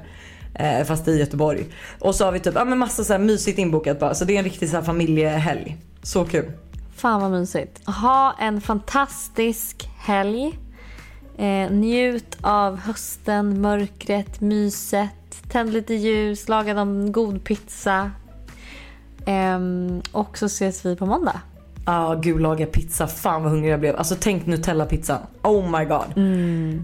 eh, 0.53 0.84
fast 0.86 1.08
i 1.08 1.20
Göteborg. 1.20 1.65
Och 2.00 2.15
så 2.15 2.25
har 2.25 2.31
vi 2.31 2.39
typ 2.39 2.55
ja, 2.55 2.65
men 2.65 2.77
massa 2.77 3.03
så 3.03 3.13
här 3.13 3.20
mysigt 3.20 3.60
inbokat 3.60 4.00
bara 4.00 4.13
så 4.13 4.25
det 4.25 4.34
är 4.34 4.38
en 4.38 4.43
riktig 4.43 4.70
så 4.70 4.75
här 4.75 4.84
familjehelg. 4.84 5.77
Så 6.03 6.25
kul. 6.25 6.51
Fan 6.96 7.22
vad 7.22 7.31
mysigt. 7.31 7.88
Ha 7.88 8.36
en 8.39 8.62
fantastisk 8.62 9.89
helg. 9.98 10.60
Eh, 11.38 11.72
njut 11.72 12.38
av 12.41 12.77
hösten, 12.77 13.62
mörkret, 13.62 14.41
myset. 14.41 15.10
Tänd 15.51 15.74
lite 15.74 15.93
ljus, 15.93 16.48
laga 16.48 16.74
någon 16.74 17.12
god 17.12 17.43
pizza. 17.43 18.12
Ehm, 19.25 20.01
och 20.12 20.38
så 20.38 20.46
ses 20.46 20.86
vi 20.86 20.96
på 20.96 21.05
måndag. 21.05 21.41
Ja, 21.86 22.20
gud 22.22 22.41
laga 22.41 22.65
pizza. 22.65 23.08
Fan 23.08 23.43
vad 23.43 23.51
hungrig 23.51 23.72
jag 23.72 23.79
blev. 23.79 23.96
Alltså 23.96 24.15
tänk 24.20 24.46
Nutella-pizza. 24.46 25.17
Oh 25.41 25.79
my 25.79 25.86
god. 25.86 26.13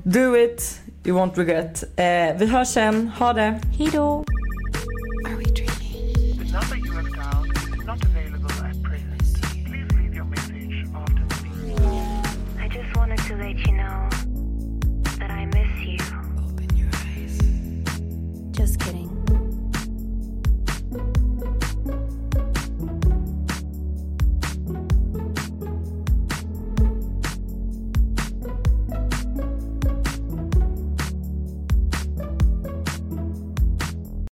Do 0.04 0.38
it, 0.38 0.82
you 1.08 1.16
won't 1.16 1.38
regret. 1.38 1.84
Eh, 1.96 2.38
vi 2.38 2.46
hörs 2.46 2.68
sen. 2.68 3.08
Ha 3.08 3.34
det. 3.34 3.60
Hejdå! 3.78 4.24
The 8.32 8.37